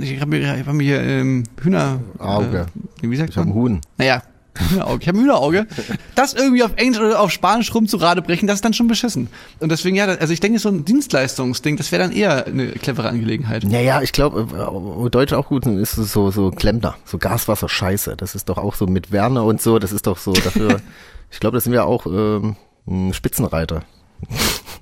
[0.00, 2.66] ich hab mir, ich hab mir hier ähm, Hühner Auge.
[3.02, 3.80] Äh, wie sagt Ich habe Huhn.
[3.96, 4.22] Naja,
[4.70, 5.02] Hühnerauge.
[5.02, 5.66] Ich habe ein Hühnerauge.
[6.14, 9.28] Das irgendwie auf Englisch oder auf Spanisch rumzurade brechen, das ist dann schon beschissen.
[9.60, 13.08] Und deswegen, ja, also ich denke, so ein Dienstleistungsding, das wäre dann eher eine clevere
[13.08, 13.64] Angelegenheit.
[13.64, 18.16] Naja, ich glaube, wo Deutsche auch gut ist es so, so Klempner, so Gaswasser Scheiße.
[18.16, 20.80] Das ist doch auch so mit Werner und so, das ist doch so dafür,
[21.30, 23.82] ich glaube, das sind wir auch ähm, ein Spitzenreiter.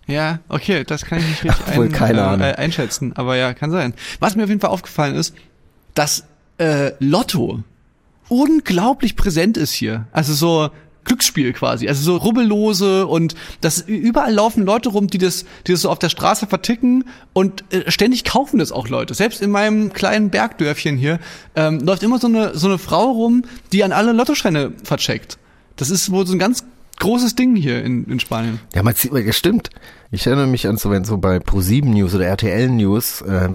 [0.06, 2.40] Ja, okay, das kann ich nicht richtig Wohl Ahnung.
[2.40, 3.94] äh, einschätzen, aber ja, kann sein.
[4.20, 5.34] Was mir auf jeden Fall aufgefallen ist,
[5.94, 6.24] dass
[6.58, 7.62] äh, Lotto
[8.28, 10.06] unglaublich präsent ist hier.
[10.12, 10.70] Also so
[11.06, 15.82] Glücksspiel quasi, also so rubbellose und das überall laufen Leute rum, die das, die das
[15.82, 19.14] so auf der Straße verticken und äh, ständig kaufen das auch Leute.
[19.14, 21.20] Selbst in meinem kleinen Bergdörfchen hier
[21.54, 25.38] ähm, läuft immer so eine so eine Frau rum, die an alle Lottoscheine vercheckt.
[25.76, 26.64] Das ist wohl so ein ganz
[26.98, 28.60] großes Ding hier in, in Spanien.
[28.74, 29.70] Ja, man sieht, ja, stimmt.
[30.10, 33.50] Ich erinnere mich an so, wenn so bei Pro7 News oder RTL News, äh,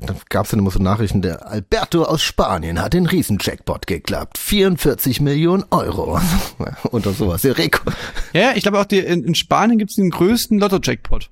[0.00, 4.38] da gab es dann immer so Nachrichten, der Alberto aus Spanien hat den Riesenjackpot geklappt.
[4.38, 6.18] 44 Millionen Euro.
[6.90, 7.42] Oder sowas.
[7.42, 7.90] Der Reko.
[8.32, 11.30] Ja, ich glaube auch die, in, in Spanien gibt's den größten Lotto-Jackpot.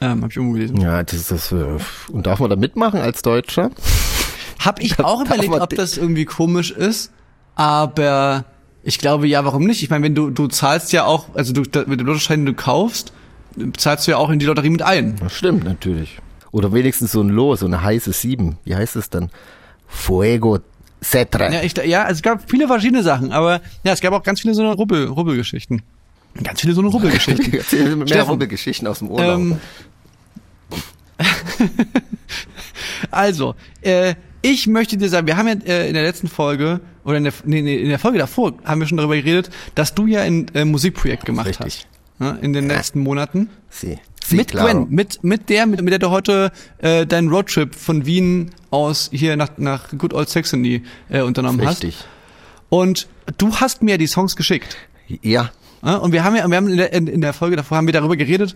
[0.00, 0.80] Ähm, hab ich irgendwo gelesen.
[0.80, 1.78] Ja, das ist, das, äh,
[2.12, 3.70] und darf man da mitmachen als Deutscher?
[4.58, 7.12] Hab ich auch überlegt, ob das irgendwie komisch ist,
[7.54, 8.44] aber
[8.84, 9.82] ich glaube ja, warum nicht?
[9.82, 12.46] Ich meine, wenn du du zahlst ja auch, also du da- mit dem Lottoschein, den
[12.46, 13.12] du kaufst,
[13.76, 15.16] zahlst du ja auch in die Lotterie mit ein.
[15.20, 16.18] Das stimmt natürlich.
[16.50, 18.58] Oder wenigstens so ein Los, so eine heiße Sieben.
[18.64, 19.30] Wie heißt es dann?
[19.86, 20.58] Fuego
[21.02, 21.52] Cetre.
[21.52, 24.40] Ja, ich, ja, also es gab viele verschiedene Sachen, aber ja, es gab auch ganz
[24.40, 25.82] viele so eine Rubbel, Rubbelgeschichten.
[26.42, 27.50] Ganz viele so eine Rubbelgeschichten.
[27.98, 29.38] Mehr Steffen, Rubbelgeschichten aus dem Urlaub.
[29.38, 29.58] Ähm,
[33.10, 37.16] also, äh, ich möchte dir sagen, wir haben ja äh, in der letzten Folge oder
[37.16, 40.06] in der, nee, nee, in der Folge davor haben wir schon darüber geredet, dass du
[40.06, 41.66] ja ein äh, Musikprojekt gemacht Richtig.
[41.66, 41.86] hast.
[42.18, 43.48] Ne, in den letzten Monaten.
[43.68, 43.98] Sie.
[44.24, 44.66] Sie, mit claro.
[44.66, 49.10] Gwen, mit, mit der, mit, mit der du heute äh, deinen Roadtrip von Wien aus
[49.12, 51.82] hier nach, nach Good Old Saxony äh, unternommen hast.
[51.82, 52.04] Richtig.
[52.68, 54.76] Und du hast mir die Songs geschickt.
[55.22, 55.50] Ja.
[55.84, 57.92] Ja, und wir haben ja, wir haben in der, in der Folge davor haben wir
[57.92, 58.54] darüber geredet,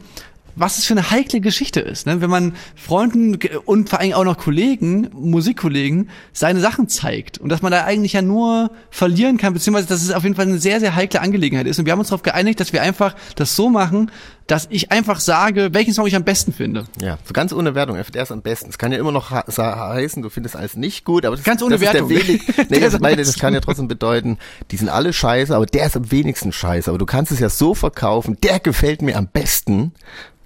[0.57, 2.21] was es für eine heikle Geschichte ist, ne?
[2.21, 7.63] wenn man Freunden und vor allem auch noch Kollegen, Musikkollegen, seine Sachen zeigt und dass
[7.63, 10.81] man da eigentlich ja nur verlieren kann, beziehungsweise dass es auf jeden Fall eine sehr,
[10.81, 11.79] sehr heikle Angelegenheit ist.
[11.79, 14.11] Und wir haben uns darauf geeinigt, dass wir einfach das so machen,
[14.47, 16.85] dass ich einfach sage, welchen Song ich am besten finde.
[17.01, 17.97] Ja, so ganz ohne Wertung.
[17.97, 18.71] Er findet erst am besten.
[18.71, 21.79] Es kann ja immer noch heißen, du findest alles nicht gut, aber das, Ganz ohne
[21.79, 22.09] das Wertung.
[22.11, 24.39] ist der wenig, Der nee, ist das, meine, das kann ja trotzdem bedeuten,
[24.71, 26.89] die sind alle scheiße, aber der ist am wenigsten scheiße.
[26.91, 29.93] Aber du kannst es ja so verkaufen, der gefällt mir am besten,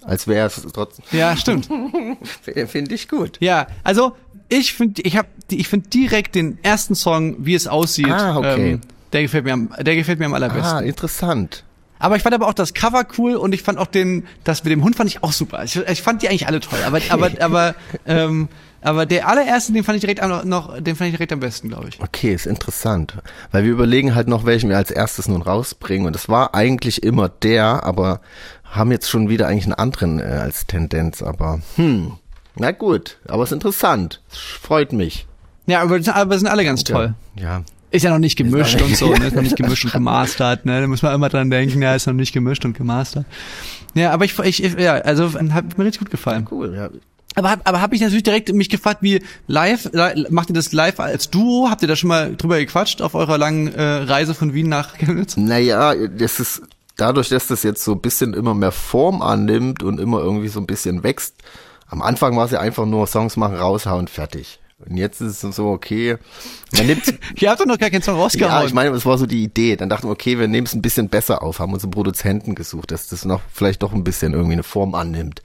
[0.03, 1.69] als wäre es trotzdem, Ja, stimmt.
[2.67, 3.37] finde ich gut.
[3.39, 4.15] Ja, also
[4.49, 8.71] ich finde, ich habe, ich finde direkt den ersten Song, wie es aussieht, Ah, okay.
[8.73, 8.81] ähm,
[9.13, 10.77] der gefällt mir, am, der gefällt mir am allerbesten.
[10.77, 11.63] Ah, interessant.
[12.01, 14.71] Aber ich fand aber auch das Cover cool und ich fand auch den, das mit
[14.71, 15.63] dem Hund fand ich auch super.
[15.63, 16.79] Ich, ich fand die eigentlich alle toll.
[16.85, 17.75] Aber, aber, aber,
[18.07, 18.49] ähm,
[18.81, 21.69] aber der allererste, den fand ich direkt am, noch, den fand ich direkt am besten,
[21.69, 21.99] glaube ich.
[22.01, 23.13] Okay, ist interessant.
[23.51, 26.07] Weil wir überlegen halt noch, welchen wir als erstes nun rausbringen.
[26.07, 28.21] Und es war eigentlich immer der, aber
[28.63, 31.21] haben jetzt schon wieder eigentlich einen anderen äh, als Tendenz.
[31.21, 32.13] Aber hm,
[32.55, 33.19] na gut.
[33.27, 34.21] Aber es ist interessant.
[34.31, 35.27] Es freut mich.
[35.67, 37.13] Ja, aber, aber sind alle ganz toll.
[37.35, 37.61] Ja.
[37.91, 39.27] Ist ja noch nicht gemischt noch und so, ne?
[39.27, 40.81] Ist noch nicht gemischt und gemastert, ne?
[40.81, 43.25] Da muss man immer dran denken, ja, ist noch nicht gemischt und gemastert.
[43.93, 46.47] Ja, aber ich, ich, ja, also hat mir richtig gut gefallen.
[46.49, 46.89] Cool, ja.
[47.35, 50.71] Aber hab, aber hab ich natürlich direkt mich gefragt, wie live, li- macht ihr das
[50.73, 51.67] live als Duo?
[51.69, 54.97] Habt ihr da schon mal drüber gequatscht auf eurer langen äh, Reise von Wien nach
[54.97, 55.37] Chemnitz?
[55.37, 56.61] Naja, das ist
[56.97, 60.59] dadurch, dass das jetzt so ein bisschen immer mehr Form annimmt und immer irgendwie so
[60.59, 61.35] ein bisschen wächst.
[61.87, 64.59] Am Anfang war es ja einfach nur Songs machen, raushauen, fertig.
[64.87, 66.17] Und jetzt ist es so, okay,
[66.75, 67.03] man nimmt,
[67.39, 68.61] Ihr habt doch noch gar keinen Song rausgehauen.
[68.61, 69.75] ja, ich meine, das war so die Idee.
[69.75, 72.55] Dann dachten wir, okay, wir nehmen es ein bisschen besser auf, haben uns einen Produzenten
[72.55, 75.41] gesucht, dass das noch vielleicht doch ein bisschen irgendwie eine Form annimmt.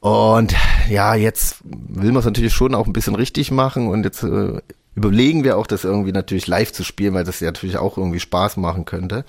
[0.00, 0.54] Und
[0.88, 4.60] ja, jetzt will man es natürlich schon auch ein bisschen richtig machen und jetzt äh,
[4.94, 8.20] überlegen wir auch, das irgendwie natürlich live zu spielen, weil das ja natürlich auch irgendwie
[8.20, 9.24] Spaß machen könnte.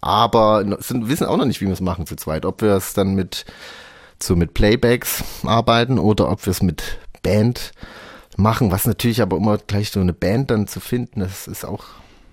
[0.00, 2.44] Aber sind, wissen auch noch nicht, wie wir es machen zu zweit.
[2.44, 3.44] Ob wir es dann mit
[4.22, 7.72] so mit Playbacks arbeiten oder ob wir es mit Band
[8.36, 11.84] machen, was natürlich aber immer gleich so eine Band dann zu finden, das ist auch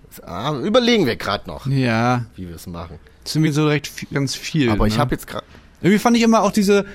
[0.09, 2.99] das, ah, überlegen wir gerade noch, ja, wie wir es machen.
[3.23, 4.69] das so recht viel, ganz viel.
[4.69, 4.99] Aber ich ne?
[4.99, 5.45] habe jetzt gerade
[5.81, 6.85] Irgendwie fand ich immer auch diese,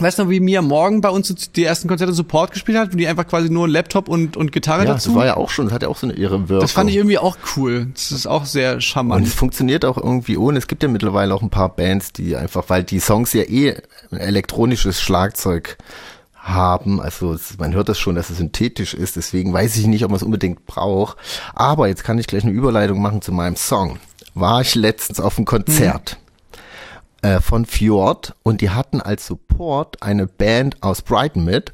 [0.00, 3.06] weißt du, wie Mia Morgan bei uns die ersten Konzerte Support gespielt hat, wo die
[3.06, 5.14] einfach quasi nur Laptop und, und Gitarre ja, das dazu.
[5.14, 6.60] war ja auch schon, das hat ja auch so eine ihre Wirkung.
[6.60, 7.88] das fand ich irgendwie auch cool.
[7.94, 9.26] Das ist auch sehr Und charmant.
[9.26, 10.58] es funktioniert auch irgendwie ohne.
[10.58, 13.76] Es gibt ja mittlerweile auch ein paar Bands, die einfach, weil die Songs ja eh
[14.10, 15.76] ein elektronisches Schlagzeug
[16.44, 20.10] haben, also man hört das schon, dass es synthetisch ist, deswegen weiß ich nicht, ob
[20.10, 21.16] man es unbedingt braucht.
[21.54, 23.98] Aber jetzt kann ich gleich eine Überleitung machen zu meinem Song.
[24.34, 26.18] War ich letztens auf einem Konzert
[27.22, 31.72] äh, von Fjord und die hatten als Support eine Band aus Brighton mit.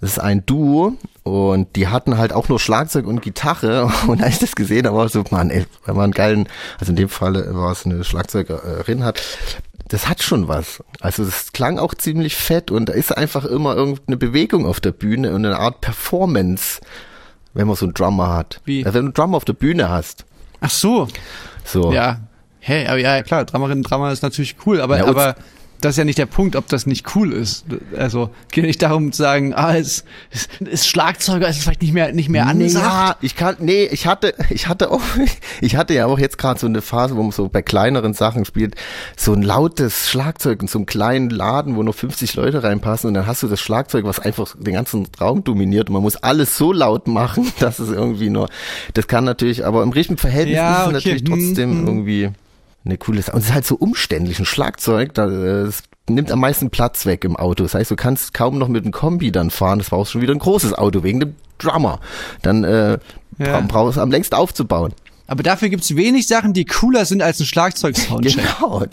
[0.00, 4.34] Das ist ein Duo und die hatten halt auch nur Schlagzeug und Gitarre und als
[4.34, 6.48] ich das gesehen habe, war ich so, Mann, ey, wenn man einen geilen,
[6.78, 9.22] also in dem Fall war es eine Schlagzeugerin hat,
[9.88, 10.82] das hat schon was.
[11.00, 14.92] Also das klang auch ziemlich fett und da ist einfach immer irgendeine Bewegung auf der
[14.92, 16.80] Bühne und eine Art Performance,
[17.54, 18.60] wenn man so einen Drummer hat.
[18.64, 18.84] Wie?
[18.84, 20.24] Also wenn du einen Drummer auf der Bühne hast.
[20.60, 21.08] Ach so,
[21.64, 21.92] So.
[21.92, 22.20] ja.
[22.58, 25.36] Hey, aber ja, klar, Dramarin, Drama ist natürlich cool, aber, Ja, aber
[25.86, 27.64] das ist ja nicht der Punkt, ob das nicht cool ist.
[27.96, 32.12] Also geht nicht darum zu sagen, ah, es ist, ist Schlagzeuger, ist vielleicht nicht mehr
[32.12, 32.84] nicht mehr angesagt.
[32.84, 35.00] ja, ich kann, nee, ich hatte, ich hatte auch,
[35.60, 38.44] ich hatte ja auch jetzt gerade so eine Phase, wo man so bei kleineren Sachen
[38.44, 38.74] spielt,
[39.16, 43.14] so ein lautes Schlagzeug in so einem kleinen Laden, wo nur 50 Leute reinpassen und
[43.14, 46.56] dann hast du das Schlagzeug, was einfach den ganzen Raum dominiert und man muss alles
[46.56, 48.48] so laut machen, dass es irgendwie nur,
[48.94, 51.86] das kann natürlich, aber im richtigen Verhältnis Ja, ist es natürlich trotzdem hm.
[51.86, 52.30] irgendwie
[52.86, 53.36] eine coole Sache.
[53.36, 57.24] Und es ist halt so umständlich, ein Schlagzeug, da, es nimmt am meisten Platz weg
[57.24, 57.62] im Auto.
[57.64, 59.78] Das heißt, du kannst kaum noch mit einem Kombi dann fahren.
[59.78, 62.00] Das war auch schon wieder ein großes Auto wegen dem Drummer.
[62.42, 62.98] Dann äh,
[63.38, 63.60] Ja.
[63.60, 64.92] bra brauchst du am längst aufzubauen.
[65.26, 68.44] Aber dafür gibt's wenig Sachen, die cooler sind als ein Schlagzeug-Soundcheck.
[68.60, 68.84] Genau.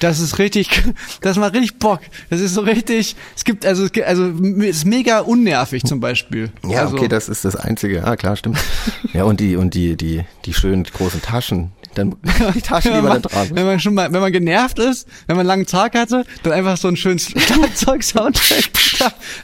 [0.00, 0.82] Da, Das ist richtig,
[1.22, 2.00] das macht richtig Bock.
[2.30, 4.26] Das ist so richtig, es gibt, also, es gibt, also,
[4.60, 6.50] es ist mega unnervig zum Beispiel.
[6.68, 8.04] ja, also, okay, das ist das Einzige.
[8.04, 8.58] Ah, klar, stimmt.
[9.12, 11.72] ja, und die, und die, die, die schönen großen Taschen.
[11.98, 12.14] Dann
[12.54, 14.78] die Taschen, die wenn man man, dann tragen wenn man schon mal, wenn man genervt
[14.78, 18.70] ist, wenn man einen langen Tag hatte, dann einfach so einen schönen Schlagzeug-Soundtrack.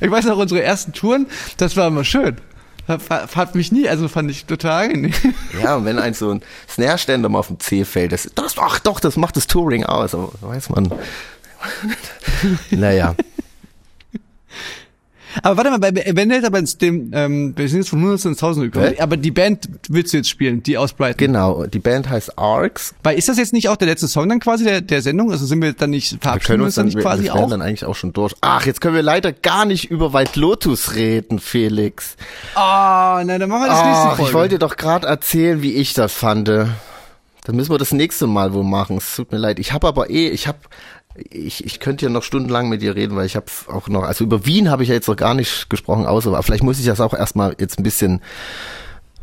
[0.01, 2.37] ich weiß noch, unsere ersten Touren, das war immer schön.
[2.87, 5.15] Hat, hat mich nie, also fand ich total angenehm.
[5.63, 8.79] Ja, und wenn ein so ein Snare-Ständer mal auf dem C fällt, das, das, ach
[8.79, 10.93] doch, das macht das Touring aus, aber weiß man.
[12.71, 13.15] naja.
[15.43, 18.73] Aber warte mal, bei Bandit, aber dem, ähm, wir sind jetzt von 100 ins 1000
[18.73, 18.95] gekommen.
[18.95, 19.01] Hä?
[19.03, 21.19] Aber die Band willst du jetzt spielen, die aus Brighton.
[21.19, 22.95] Genau, die Band heißt Arcs.
[23.03, 25.31] Weil ist das jetzt nicht auch der letzte Song dann quasi der, der Sendung?
[25.33, 27.35] Also sind wir dann nicht, Wir verabschieden können wir uns dann dann, nicht quasi wir
[27.35, 27.51] wären auch?
[27.51, 28.35] dann eigentlich auch schon durch.
[28.41, 32.17] Ach, jetzt können wir leider gar nicht über White Lotus reden, Felix.
[32.55, 34.29] Ah, nein, dann machen wir das nächste Ach, Folge.
[34.29, 36.49] ich wollte doch gerade erzählen, wie ich das fand.
[37.47, 38.97] Dann müssen wir das nächste Mal wohl machen.
[38.97, 39.59] Es tut mir leid.
[39.59, 40.59] Ich habe aber eh, ich habe,
[41.31, 44.25] ich, ich könnte ja noch stundenlang mit dir reden, weil ich habe auch noch, also
[44.25, 46.87] über Wien habe ich ja jetzt noch gar nicht gesprochen, außer, aber vielleicht muss ich
[46.87, 48.21] das auch erstmal jetzt ein bisschen,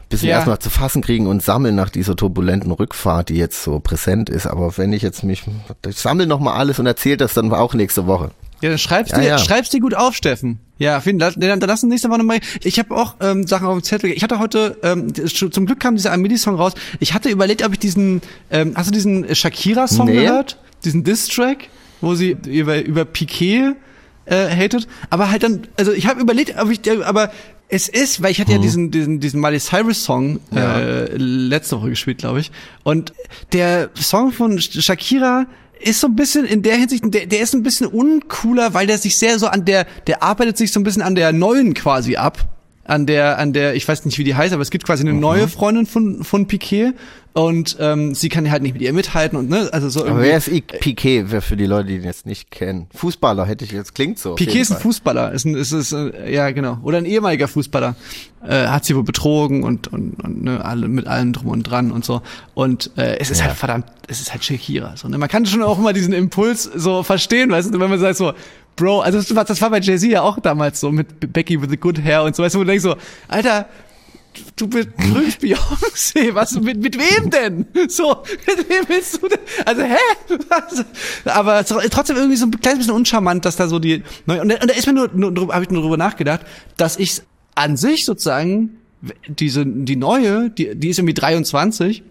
[0.10, 0.36] bisschen Ja.
[0.38, 4.48] erstmal zu fassen kriegen und sammeln nach dieser turbulenten Rückfahrt, die jetzt so präsent ist.
[4.48, 5.44] Aber wenn ich jetzt mich,
[5.88, 8.32] ich sammle noch mal alles und erzähle das dann auch nächste Woche.
[8.62, 9.38] Ja, dann schreibst Ja, dir, ja.
[9.40, 10.60] schreibst dir gut auf, Steffen.
[10.78, 11.36] Ja, vielen Dank.
[11.38, 12.40] Dann, dann lass uns nächste Woche nochmal.
[12.64, 14.12] Ich habe auch ähm, Sachen auf dem Zettel.
[14.12, 16.74] Ich hatte heute, ähm, zum Glück kam dieser Amelie-Song raus.
[17.00, 20.22] Ich hatte überlegt, ob ich diesen, ähm, hast du diesen Shakira-Song Nee.
[20.24, 20.58] gehört?
[20.84, 21.70] Diesen Diss-Track,
[22.02, 23.76] wo sie über, über Piquet
[24.26, 24.88] äh, hatet.
[25.10, 27.32] Aber halt dann, also ich habe überlegt, ob ich, äh, aber
[27.70, 31.90] es ist, weil ich hatte ja diesen, diesen, diesen Miley Cyrus Song äh, letzte Woche
[31.90, 32.52] gespielt, glaube ich.
[32.84, 33.14] Und
[33.54, 35.46] der Song von Sh- Shakira
[35.80, 38.98] ist so ein bisschen in der Hinsicht, der, der ist ein bisschen uncooler, weil der
[38.98, 42.18] sich sehr so an der, der arbeitet sich so ein bisschen an der neuen quasi
[42.18, 42.46] ab.
[42.92, 45.14] An der, an der, ich weiß nicht, wie die heißt, aber es gibt quasi eine
[45.14, 46.94] neue Freundin von, von Piquet
[47.34, 50.26] und ähm, sie kann halt nicht mit ihr mithalten und ne, also so Aber irgendwie.
[50.28, 52.88] wer ist I- Piquet, für die Leute, die ihn jetzt nicht kennen?
[52.94, 54.36] Fußballer hätte ich jetzt, klingt so.
[54.36, 54.80] Piquet ist ein.
[54.80, 57.96] Fußballer, ist ein, ist, ist, äh, ja genau, oder ein ehemaliger Fußballer,
[58.46, 61.92] äh, hat sie wohl betrogen und und, und ne, alle mit allem drum und dran
[61.92, 62.22] und so
[62.54, 63.46] und äh, es ist Ja.
[63.46, 66.64] halt verdammt, es ist halt Shakira, so ne, man kann schon auch immer diesen Impuls
[66.64, 68.34] so verstehen, weißt du, wenn man sagt so,
[68.76, 71.62] Bro, also das war, das war bei Jay Z ja auch damals so mit Becky
[71.62, 72.96] with the good hair und so, weißt du, wo du denkst so,
[73.28, 73.68] Alter,
[74.56, 77.66] du betrügst Beyoncé, was, mit, mit wem denn?
[77.90, 79.40] So, mit wem willst du denn?
[79.66, 79.96] Also, hä?
[80.50, 80.86] Was?
[81.26, 84.38] Aber es ist trotzdem irgendwie so ein kleines bisschen uncharmant, dass da so die, und,
[84.50, 86.42] da- und da ist mir nur, nur habe ich nur drüber nachgedacht,
[86.78, 87.22] dass ich
[87.56, 88.78] an sich sozusagen,
[89.28, 92.04] diese, die neue, die, die ist irgendwie 23.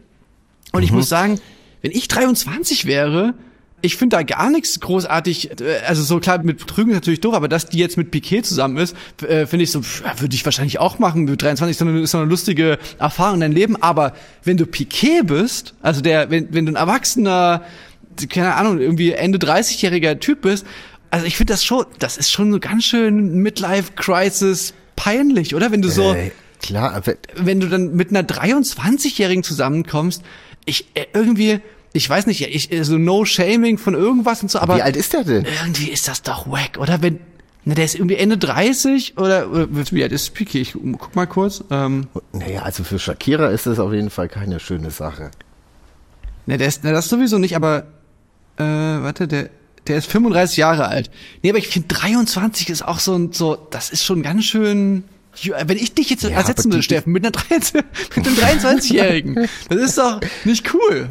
[0.73, 1.41] Und ich muss sagen,
[1.83, 3.35] wenn ich 23 wäre,
[3.83, 7.35] ich finde da gar nichts großartig, äh, also so klar, mit Betrügen ist natürlich doof,
[7.35, 10.79] aber dass die jetzt mit Piquet zusammen ist, äh, finde ich so, würde ich wahrscheinlich
[10.79, 11.25] auch machen.
[11.25, 14.15] Mit 23 ist so eine, ist so eine lustige Erfahrung in deinem Leben, aber
[14.45, 17.65] wenn du Piquet bist, also der, wenn, wenn du ein erwachsener,
[18.29, 20.67] keine Ahnung, irgendwie Ende 30-jähriger Typ bist,
[21.11, 25.73] also ich finde das schon, das ist schon so ganz schön Midlife-Crisis peinlich, oder?
[25.73, 26.31] Wenn du so, Äh,
[26.63, 27.03] klar,
[27.35, 30.23] wenn du dann mit einer 23-Jährigen zusammenkommst,
[30.67, 31.61] ich äh, irgendwie,
[31.93, 35.13] ich weiß nicht, ich so no shaming von irgendwas und so, aber wie alt ist
[35.13, 35.45] der denn?
[35.45, 37.03] irgendwie ist das doch wack, oder?
[37.03, 37.21] Wenn
[37.65, 40.63] na, der ist irgendwie Ende 30 oder, oder wie alt ist Piquet?
[40.63, 41.63] Ich guck mal kurz.
[41.71, 45.31] Ähm, Naja, also für Shakira ist das auf jeden Fall keine schöne Sache.
[46.47, 47.87] ne, der ist, na, das sowieso nicht, aber
[48.57, 49.51] äh, warte, der
[49.87, 51.11] der ist 35 Jahre alt.
[51.43, 55.05] Nee, aber ich finde 23 ist auch so ein so, das ist schon ganz schön
[55.45, 57.85] wenn ich dich jetzt Ja, ersetzen würde, Steffen, mit einer 23
[58.17, 59.35] mit einem 23-Jährigen,
[59.69, 61.09] das ist doch nicht cool.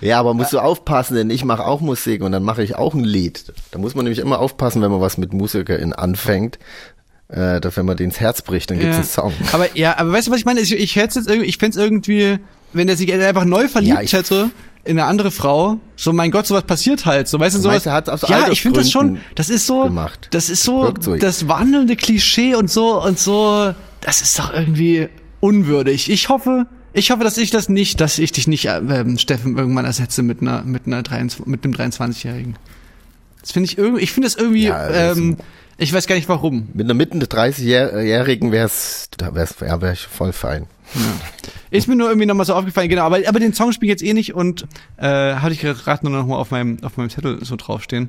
[0.00, 2.94] Ja, aber musst du aufpassen, denn ich mache auch Musik und dann mache ich auch
[2.94, 3.52] ein Lied.
[3.70, 6.58] Da muss man nämlich immer aufpassen, wenn man was mit MusikerInnen anfängt,
[7.28, 9.32] äh, dass wenn man denen ins Herz bricht, dann gibt's einen Song.
[9.52, 10.60] Aber ja, aber weißt du, was ich meine?
[10.60, 12.38] Ich, ich hätte jetzt irgendwie, ich fände irgendwie,
[12.72, 14.50] wenn der sich einfach neu verliebt Ja, ich- hätte
[14.84, 17.86] in eine andere Frau, so mein Gott, sowas passiert halt, so weißt du, sowas.
[17.86, 20.28] hat's aus ja, ich finde das schon, das ist so, gemacht.
[20.30, 21.16] das ist so, so.
[21.16, 25.08] das wandelnde Klischee und so und so, das ist doch irgendwie
[25.40, 26.08] unwürdig.
[26.08, 29.84] Ich hoffe, ich hoffe, dass ich das nicht, dass ich dich nicht, ähm, Steffen, irgendwann
[29.84, 32.56] ersetze mit einer, mit einer 23, mit einem 23-Jährigen.
[33.40, 35.36] Das finde ich irgendwie, ich finde das irgendwie, Ja, das- ähm,
[35.78, 36.68] ich weiß gar nicht warum.
[36.72, 40.66] Mit einer mitten 30-Jährigen wär's, da wär's, ja, wär ich voll fein.
[41.70, 44.08] Ist mir nur irgendwie nochmal so aufgefallen, genau, aber, aber den Song spiele ich jetzt
[44.08, 47.44] eh nicht und äh, hatte ich gerade nur noch mal auf meinem, auf meinem Zettel
[47.44, 48.08] so draufstehen.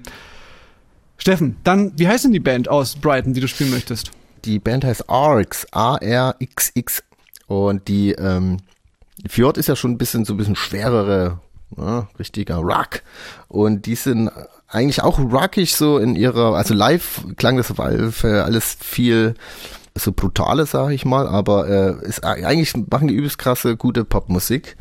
[1.17, 4.11] Steffen, dann, wie heißt denn die Band aus Brighton, die du spielen möchtest?
[4.45, 7.03] Die Band heißt ARX, A-R-X-X.
[7.47, 8.57] Und die, ähm,
[9.27, 11.39] Fjord ist ja schon ein bisschen, so ein bisschen schwerere,
[11.75, 13.01] ja, richtiger Rock.
[13.47, 14.29] Und die sind
[14.67, 19.35] eigentlich auch rockig so in ihrer, also live klang das auf alles viel
[19.95, 24.77] so brutale, sage ich mal, aber äh, ist eigentlich machen die übelst krasse, gute Popmusik.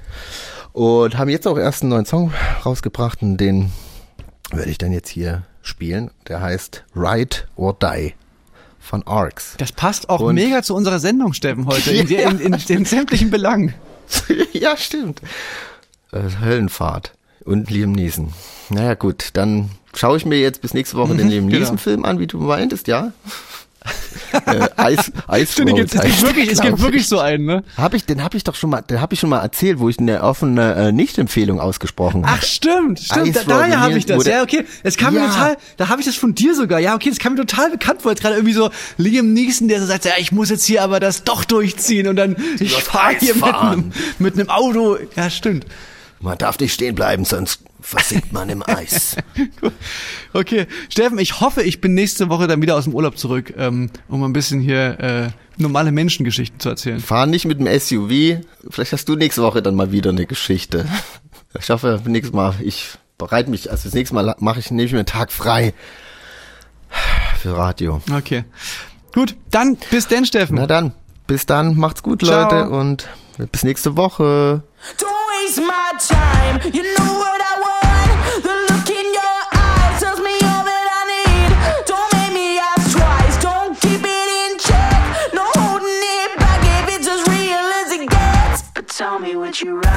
[0.72, 2.34] Und haben jetzt auch erst einen neuen Song
[2.66, 3.72] rausgebracht und den
[4.50, 6.10] werde ich dann jetzt hier spielen.
[6.28, 8.12] Der heißt Ride or Die
[8.78, 9.54] von Arx.
[9.56, 12.06] Das passt auch Und- mega zu unserer Sendung, Steffen, heute, in,
[12.38, 13.72] in, in, in sämtlichen Belangen.
[14.52, 15.20] ja, stimmt.
[16.12, 17.12] Äh, Höllenfahrt
[17.44, 18.32] und Liam Neeson.
[18.70, 21.60] Naja, gut, dann schaue ich mir jetzt bis nächste Woche den Liam genau.
[21.60, 23.12] Neeson-Film an, wie du meintest, ja?
[24.46, 26.82] Äh, Ice, Ice Stimmt, es gibt, wirklich, es gibt ich.
[26.84, 27.64] wirklich so einen, ne?
[27.76, 29.88] Hab ich, den habe ich doch schon mal, den habe ich schon mal erzählt, wo
[29.88, 32.38] ich eine offene äh, Nicht-Empfehlung ausgesprochen habe.
[32.40, 34.24] Ach stimmt, stimmt, da, Ice daher habe ich das.
[34.26, 35.28] Ja, okay, es kam mir Ja.
[35.28, 36.78] total, da habe ich das von dir sogar.
[36.80, 38.12] Ja, okay, das kam mir total bekannt vor.
[38.12, 41.00] Jetzt gerade irgendwie so Liam Neeson, der so sagt, ja, ich muss jetzt hier aber
[41.00, 44.98] das doch durchziehen und dann ich fahre Eis hier mit einem, mit einem Auto.
[45.16, 45.66] Ja, stimmt.
[46.20, 49.16] Man darf nicht stehen bleiben, sonst versinkt man im Eis.
[50.32, 53.90] Okay, Steffen, ich hoffe, ich bin nächste Woche dann wieder aus dem Urlaub zurück, ähm,
[54.08, 57.00] um ein bisschen hier äh, normale Menschengeschichten zu erzählen.
[57.00, 58.44] Fahr nicht mit dem SUV.
[58.68, 60.86] Vielleicht hast du nächste Woche dann mal wieder eine Geschichte.
[61.58, 64.92] Ich hoffe, nächstes Mal, ich bereite mich, also das nächste Mal mache ich, nehme ich
[64.92, 65.72] mir einen Tag frei
[67.40, 68.02] für Radio.
[68.12, 68.44] Okay.
[69.14, 70.56] Gut, dann bis denn, Steffen.
[70.56, 70.92] Na dann,
[71.26, 72.42] bis dann, macht's gut, Ciao.
[72.42, 73.08] Leute, und
[73.52, 74.62] bis nächste Woche.
[74.98, 75.08] Don't
[75.46, 76.74] waste my time.
[76.74, 77.36] You know what
[89.62, 89.95] you right.